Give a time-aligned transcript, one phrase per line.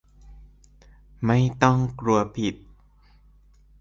[1.25, 2.55] ไม่ต้องกลัวผิด